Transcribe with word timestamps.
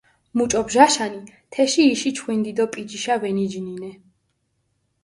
მუჭო 0.37 0.61
ბჟაშანი, 0.67 1.21
თეში 1.51 1.83
იში 1.93 2.09
ჩხვინდი 2.15 2.51
დო 2.57 2.65
პიჯიშა 2.73 3.15
ვენიჯინინე. 3.21 3.91